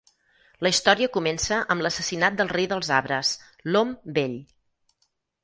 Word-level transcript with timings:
La 0.67 0.69
història 0.75 1.09
comença 1.17 1.59
amb 1.75 1.85
l'assassinat 1.87 2.39
del 2.41 2.49
rei 2.57 2.67
dels 2.73 2.91
arbres, 2.97 3.35
l'Om 3.75 3.95
Vell. 4.19 4.37